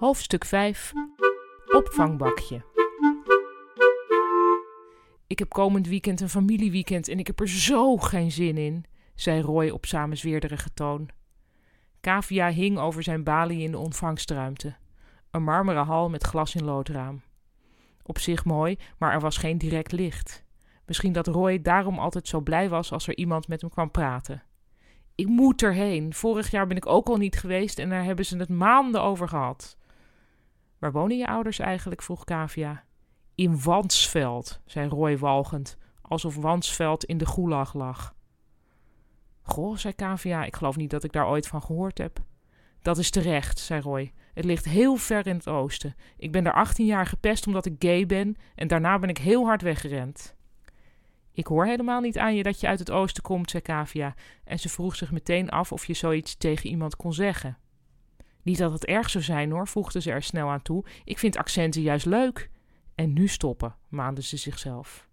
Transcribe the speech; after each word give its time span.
Hoofdstuk 0.00 0.44
5 0.44 0.92
Opvangbakje 1.74 2.64
Ik 5.26 5.38
heb 5.38 5.48
komend 5.48 5.86
weekend 5.86 6.20
een 6.20 6.28
familieweekend 6.28 7.08
en 7.08 7.18
ik 7.18 7.26
heb 7.26 7.40
er 7.40 7.48
zo 7.48 7.96
geen 7.96 8.32
zin 8.32 8.56
in, 8.56 8.84
zei 9.14 9.40
Roy 9.40 9.68
op 9.68 9.86
samenzweerderige 9.86 10.72
toon. 10.74 11.08
Kavia 12.00 12.50
hing 12.50 12.78
over 12.78 13.02
zijn 13.02 13.24
balie 13.24 13.62
in 13.62 13.70
de 13.70 13.78
ontvangstruimte. 13.78 14.76
Een 15.30 15.42
marmeren 15.42 15.84
hal 15.84 16.08
met 16.08 16.24
glas 16.24 16.54
in 16.54 16.64
loodraam. 16.64 17.22
Op 18.02 18.18
zich 18.18 18.44
mooi, 18.44 18.78
maar 18.98 19.12
er 19.12 19.20
was 19.20 19.36
geen 19.36 19.58
direct 19.58 19.92
licht. 19.92 20.44
Misschien 20.86 21.12
dat 21.12 21.26
Roy 21.26 21.62
daarom 21.62 21.98
altijd 21.98 22.28
zo 22.28 22.40
blij 22.40 22.68
was 22.68 22.92
als 22.92 23.06
er 23.06 23.16
iemand 23.16 23.48
met 23.48 23.60
hem 23.60 23.70
kwam 23.70 23.90
praten. 23.90 24.42
Ik 25.14 25.26
moet 25.26 25.62
erheen. 25.62 26.14
Vorig 26.14 26.50
jaar 26.50 26.66
ben 26.66 26.76
ik 26.76 26.86
ook 26.86 27.08
al 27.08 27.16
niet 27.16 27.38
geweest 27.38 27.78
en 27.78 27.88
daar 27.88 28.04
hebben 28.04 28.26
ze 28.26 28.36
het 28.36 28.48
maanden 28.48 29.02
over 29.02 29.28
gehad. 29.28 29.78
Waar 30.80 30.92
wonen 30.92 31.18
je 31.18 31.26
ouders 31.26 31.58
eigenlijk? 31.58 32.02
vroeg 32.02 32.24
Kavia. 32.24 32.84
In 33.34 33.62
Wansveld, 33.62 34.60
zei 34.64 34.88
Roy 34.88 35.18
walgend, 35.18 35.76
alsof 36.02 36.36
Wansveld 36.36 37.04
in 37.04 37.18
de 37.18 37.26
gulag 37.26 37.74
lag. 37.74 38.14
Goh, 39.42 39.76
zei 39.76 39.94
Kavia, 39.94 40.44
ik 40.44 40.56
geloof 40.56 40.76
niet 40.76 40.90
dat 40.90 41.04
ik 41.04 41.12
daar 41.12 41.28
ooit 41.28 41.46
van 41.46 41.62
gehoord 41.62 41.98
heb. 41.98 42.18
Dat 42.82 42.98
is 42.98 43.10
terecht, 43.10 43.58
zei 43.58 43.80
Roy. 43.80 44.12
Het 44.34 44.44
ligt 44.44 44.64
heel 44.64 44.96
ver 44.96 45.26
in 45.26 45.36
het 45.36 45.48
oosten. 45.48 45.94
Ik 46.16 46.32
ben 46.32 46.44
daar 46.44 46.52
18 46.52 46.86
jaar 46.86 47.06
gepest 47.06 47.46
omdat 47.46 47.66
ik 47.66 47.74
gay 47.78 48.06
ben 48.06 48.36
en 48.54 48.68
daarna 48.68 48.98
ben 48.98 49.08
ik 49.08 49.18
heel 49.18 49.44
hard 49.44 49.62
weggerend. 49.62 50.36
Ik 51.32 51.46
hoor 51.46 51.66
helemaal 51.66 52.00
niet 52.00 52.18
aan 52.18 52.36
je 52.36 52.42
dat 52.42 52.60
je 52.60 52.66
uit 52.66 52.78
het 52.78 52.90
oosten 52.90 53.22
komt, 53.22 53.50
zei 53.50 53.62
Kavia, 53.62 54.14
en 54.44 54.58
ze 54.58 54.68
vroeg 54.68 54.96
zich 54.96 55.12
meteen 55.12 55.48
af 55.48 55.72
of 55.72 55.86
je 55.86 55.94
zoiets 55.94 56.36
tegen 56.36 56.70
iemand 56.70 56.96
kon 56.96 57.12
zeggen. 57.12 57.58
Niet 58.42 58.58
dat 58.58 58.72
het 58.72 58.84
erg 58.84 59.10
zou 59.10 59.24
zijn 59.24 59.50
hoor, 59.50 59.68
voegde 59.68 60.00
ze 60.00 60.10
er 60.10 60.22
snel 60.22 60.48
aan 60.48 60.62
toe. 60.62 60.84
Ik 61.04 61.18
vind 61.18 61.36
accenten 61.36 61.82
juist 61.82 62.06
leuk. 62.06 62.50
En 62.94 63.12
nu 63.12 63.28
stoppen, 63.28 63.76
maande 63.88 64.22
ze 64.22 64.36
zichzelf. 64.36 65.08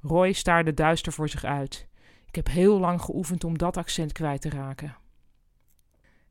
Roy 0.00 0.32
staarde 0.32 0.74
duister 0.74 1.12
voor 1.12 1.28
zich 1.28 1.44
uit. 1.44 1.88
Ik 2.26 2.34
heb 2.34 2.46
heel 2.48 2.78
lang 2.78 3.00
geoefend 3.00 3.44
om 3.44 3.58
dat 3.58 3.76
accent 3.76 4.12
kwijt 4.12 4.40
te 4.40 4.48
raken. 4.48 4.96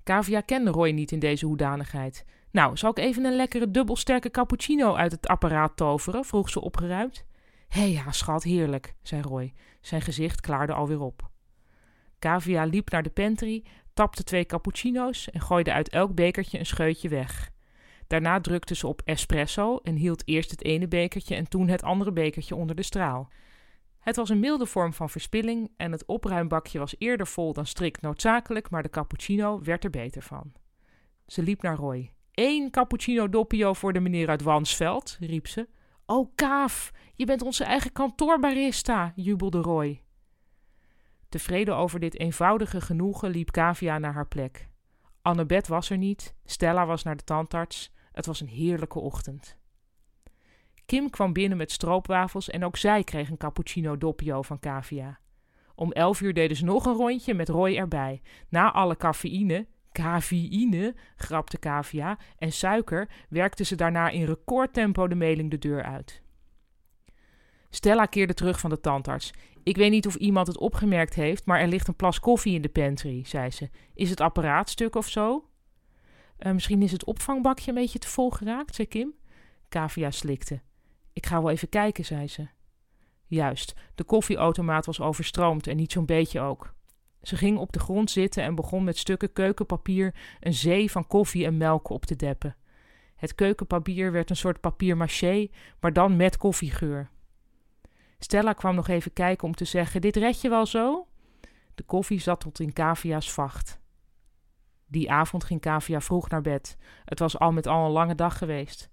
Kavia 0.04 0.42
kende 0.42 0.72
Roy 0.72 0.90
niet 0.90 1.12
in 1.12 1.20
deze 1.20 1.46
hoedanigheid. 1.46 2.26
Nou, 2.52 2.78
zal 2.78 2.90
ik 2.90 2.98
even 2.98 3.26
een 3.26 3.36
lekkere 3.36 3.72
dubbelsterke 3.72 4.32
cappuccino 4.32 4.94
uit 4.94 5.12
het 5.12 5.28
apparaat 5.28 5.78
toveren? 5.78 6.26
vroeg 6.26 6.50
ze 6.50 6.62
opgeruimd. 6.62 7.26
Hé 7.68 7.84
ja, 7.84 8.12
schat, 8.12 8.44
heerlijk, 8.44 8.96
zei 9.02 9.22
Roy. 9.22 9.54
Zijn 9.82 10.02
gezicht 10.02 10.42
klaarde 10.42 10.74
alweer 10.74 11.00
op. 11.00 11.30
Kavia 12.26 12.64
liep 12.64 12.90
naar 12.90 13.04
de 13.04 13.09
pantry, 13.09 13.64
tapte 13.94 14.23
twee 14.23 14.45
cappuccino's 14.45 15.30
en 15.30 15.42
gooide 15.42 15.73
uit 15.73 15.90
elk 15.90 16.16
bekertje 16.16 16.59
een 16.59 16.66
scheutje 16.66 17.09
weg. 17.09 17.52
Daarna 18.08 18.42
drukte 18.42 18.76
ze 18.76 18.88
op 18.88 19.02
espresso 19.04 19.78
en 19.84 19.95
hield 19.95 20.28
eerst 20.28 20.52
het 20.52 20.64
ene 20.64 20.88
bekertje 20.88 21.36
en 21.36 21.48
toen 21.48 21.68
het 21.68 21.84
andere 21.84 22.12
bekertje 22.12 22.56
onder 22.56 22.76
de 22.76 22.84
straal. 22.84 23.28
Het 24.00 24.16
was 24.16 24.30
een 24.30 24.40
milde 24.40 24.66
vorm 24.66 24.94
van 24.94 25.09
verspilling 25.09 25.72
en 25.78 25.92
het 25.92 26.06
opruimbakje 26.06 26.80
was 26.80 26.96
eerder 26.98 27.28
vol 27.28 27.53
dan 27.53 27.66
strikt 27.66 28.02
noodzakelijk, 28.02 28.70
maar 28.70 28.84
de 28.84 28.90
cappuccino 28.90 29.62
werd 29.64 29.84
er 29.84 29.90
beter 29.90 30.22
van. 30.22 30.53
Ze 31.28 31.44
liep 31.44 31.62
naar 31.62 31.76
Roy. 31.76 32.12
Eén 32.31 32.72
cappuccino 32.72 33.30
doppio 33.30 33.73
voor 33.73 33.94
de 33.94 34.00
meneer 34.00 34.30
uit 34.30 34.42
Wansveld, 34.42 35.18
riep 35.20 35.48
ze. 35.48 35.68
Oh, 36.06 36.31
Kaaf, 36.36 36.92
je 37.16 37.26
bent 37.26 37.42
onze 37.42 37.64
eigen 37.64 37.92
kantoorbarista, 37.92 39.14
jubelde 39.16 39.62
Roy. 39.62 40.05
Tevreden 41.30 41.76
over 41.76 42.00
dit 42.00 42.20
eenvoudige 42.20 42.81
genoegen 42.81 43.30
liep 43.30 43.52
Kavia 43.52 43.98
naar 43.98 44.14
haar 44.14 44.28
plek. 44.28 44.68
Annabeth 45.22 45.68
was 45.68 45.90
er 45.90 45.98
niet, 45.98 46.36
Stella 46.45 46.86
was 46.86 47.04
naar 47.04 47.16
de 47.16 47.23
tandarts. 47.23 47.94
Het 48.12 48.26
was 48.26 48.42
een 48.42 48.48
heerlijke 48.48 49.00
ochtend. 49.00 49.58
Kim 50.86 51.09
kwam 51.09 51.34
binnen 51.34 51.58
met 51.58 51.72
stroopwafels 51.72 52.50
en 52.50 52.66
ook 52.66 52.78
zij 52.78 53.03
kreeg 53.03 53.30
een 53.30 53.38
cappuccino 53.38 53.97
doppio 53.97 54.41
van 54.41 54.59
Kavia. 54.59 55.19
Om 55.75 55.91
elf 55.91 56.22
uur 56.22 56.34
deden 56.34 56.58
ze 56.58 56.66
nog 56.66 56.86
een 56.86 56.94
rondje 56.94 57.34
met 57.34 57.50
Roy 57.50 57.75
erbij. 57.75 58.22
Na 58.50 58.72
alle 58.72 58.97
cafeïne, 58.97 59.68
cafeïne, 59.92 60.96
grapte 61.16 61.57
Kavia, 61.57 62.18
en 62.38 62.52
suiker 62.52 63.09
werkte 63.30 63.63
ze 63.63 63.75
daarna 63.75 64.09
in 64.09 64.25
recordtempo 64.25 65.07
de 65.07 65.16
meling 65.16 65.52
de 65.52 65.57
deur 65.57 65.84
uit. 65.84 66.24
Stella 67.70 68.06
keerde 68.06 68.34
terug 68.34 68.59
van 68.59 68.70
de 68.70 68.80
tandarts. 68.80 69.34
Ik 69.64 69.78
weet 69.78 69.92
niet 69.92 70.08
of 70.08 70.16
iemand 70.16 70.48
het 70.48 70.58
opgemerkt 70.58 71.14
heeft, 71.14 71.46
maar 71.46 71.59
er 71.59 71.68
ligt 71.68 71.88
een 71.88 71.96
plas 71.96 72.20
koffie 72.20 72.56
in 72.56 72.62
de 72.62 72.70
pantry, 72.70 73.24
zei 73.26 73.52
ze. 73.52 73.70
Is 73.94 74.09
het 74.09 74.22
apparaat 74.22 74.70
stuk 74.70 74.96
of 74.96 75.08
zo? 75.08 75.50
Uh, 76.40 76.52
misschien 76.52 76.81
is 76.81 76.92
het 76.92 77.04
opvangbakje 77.04 77.70
een 77.70 77.78
beetje 77.78 78.00
te 78.00 78.08
vol 78.08 78.30
geraakt, 78.30 78.75
zei 78.75 78.88
Kim. 78.88 79.14
Kavia 79.70 80.12
slikte. 80.12 80.62
Ik 81.14 81.25
ga 81.25 81.42
wel 81.42 81.52
even 81.52 81.70
kijken, 81.70 82.06
zei 82.06 82.28
ze. 82.28 82.48
Juist, 83.28 83.74
de 83.96 84.04
koffieautomaat 84.04 84.86
was 84.86 85.02
overstroomd 85.02 85.68
en 85.68 85.75
niet 85.75 85.92
zo'n 85.92 86.06
beetje 86.06 86.40
ook. 86.40 86.74
Ze 87.22 87.36
ging 87.36 87.58
op 87.58 87.72
de 87.72 87.80
grond 87.80 88.12
zitten 88.12 88.44
en 88.44 88.56
begon 88.56 88.84
met 88.84 88.98
stukken 88.98 89.34
keukenpapier 89.34 90.16
een 90.40 90.54
zee 90.54 90.92
van 90.92 91.08
koffie 91.08 91.46
en 91.46 91.58
melk 91.58 91.90
op 91.90 92.06
te 92.06 92.16
deppen. 92.16 92.56
Het 93.16 93.36
keukenpapier 93.36 94.12
werd 94.12 94.30
een 94.30 94.36
soort 94.36 94.59
papier 94.59 94.98
maché, 94.98 95.48
maar 95.80 95.94
dan 95.94 96.16
met 96.16 96.38
koffiegeur. 96.38 97.09
Stella 98.20 98.53
kwam 98.53 98.76
nog 98.76 98.88
even 98.88 99.14
kijken 99.14 99.48
om 99.48 99.56
te 99.56 99.66
zeggen: 99.66 100.02
Dit 100.02 100.16
red 100.16 100.42
je 100.42 100.50
wel 100.50 100.66
zo? 100.66 101.08
De 101.76 101.84
koffie 101.84 102.20
zat 102.20 102.40
tot 102.40 102.59
in 102.59 102.74
Kavia's 102.74 103.31
vacht. 103.31 103.80
Die 104.88 105.12
avond 105.12 105.44
ging 105.44 105.62
Kavia 105.62 106.02
vroeg 106.02 106.30
naar 106.30 106.42
bed. 106.42 106.78
Het 107.06 107.20
was 107.20 107.40
al 107.40 107.52
met 107.52 107.68
al 107.68 107.86
een 107.86 107.92
lange 107.92 108.16
dag 108.16 108.38
geweest. 108.38 108.90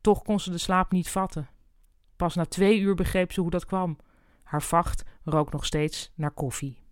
Toch 0.00 0.22
kon 0.22 0.40
ze 0.40 0.50
de 0.50 0.58
slaap 0.58 0.92
niet 0.92 1.10
vatten. 1.10 1.48
Pas 2.16 2.34
na 2.34 2.44
twee 2.44 2.80
uur 2.80 2.94
begreep 2.94 3.32
ze 3.32 3.40
hoe 3.40 3.50
dat 3.50 3.64
kwam. 3.64 3.96
Haar 4.42 4.62
vacht 4.62 5.02
rook 5.24 5.52
nog 5.52 5.64
steeds 5.64 6.12
naar 6.14 6.30
koffie. 6.30 6.82